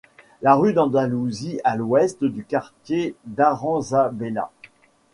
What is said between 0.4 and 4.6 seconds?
La rue d'Andalousie, à l'ouest du quartier d'Aranzabela.